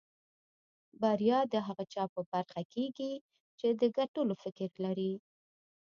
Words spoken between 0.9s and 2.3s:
بريا د هغه چا په